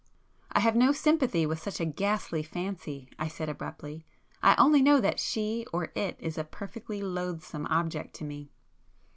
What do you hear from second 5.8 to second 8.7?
it is a perfectly loathsome object to me."